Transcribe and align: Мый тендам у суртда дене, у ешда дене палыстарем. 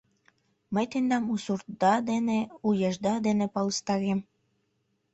Мый 0.73 0.85
тендам 0.91 1.23
у 1.33 1.35
суртда 1.45 1.93
дене, 2.09 2.39
у 2.67 2.69
ешда 2.89 3.13
дене 3.25 3.45
палыстарем. 3.53 4.19